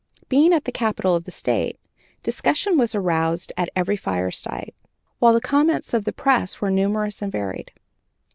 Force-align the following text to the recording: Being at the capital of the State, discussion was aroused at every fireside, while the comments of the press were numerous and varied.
Being 0.29 0.51
at 0.51 0.65
the 0.65 0.71
capital 0.71 1.13
of 1.13 1.25
the 1.25 1.29
State, 1.29 1.79
discussion 2.23 2.75
was 2.75 2.95
aroused 2.95 3.53
at 3.55 3.69
every 3.75 3.95
fireside, 3.95 4.73
while 5.19 5.31
the 5.33 5.39
comments 5.39 5.93
of 5.93 6.05
the 6.05 6.11
press 6.11 6.59
were 6.59 6.71
numerous 6.71 7.21
and 7.21 7.31
varied. 7.31 7.71